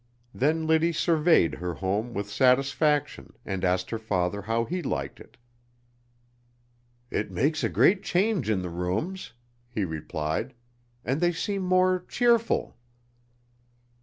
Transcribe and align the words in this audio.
Then 0.33 0.65
Liddy 0.65 0.93
surveyed 0.93 1.53
her 1.53 1.75
home 1.75 2.11
with 2.15 2.27
satisfaction 2.27 3.33
and 3.45 3.63
asked 3.63 3.91
her 3.91 3.99
father 3.99 4.41
how 4.41 4.65
he 4.65 4.81
liked 4.81 5.19
it. 5.19 5.37
"It 7.11 7.29
makes 7.29 7.63
a 7.63 7.69
great 7.69 8.01
change 8.01 8.49
in 8.49 8.63
the 8.63 8.69
rooms," 8.71 9.33
he 9.69 9.85
replied, 9.85 10.55
"and 11.05 11.21
they 11.21 11.31
seem 11.31 11.61
more 11.61 12.03
cheerful." 12.07 12.75